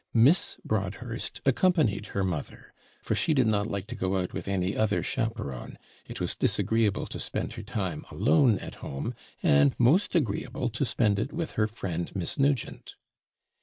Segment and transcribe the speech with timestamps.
[0.15, 4.75] Miss Broadhurst accompanied her mother, for she did not like to go out with any
[4.75, 5.77] other chaperon
[6.07, 11.19] it was disagreeable to spend her time alone at home, and most agreeable to spend
[11.19, 12.95] it with her friend Miss Nugent.